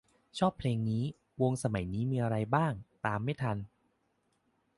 [0.37, 1.03] ชอบเพลงนี้
[1.41, 2.73] วงสมัยนี้มีอะไรบ้าง
[3.05, 3.57] ตามไม่ทัน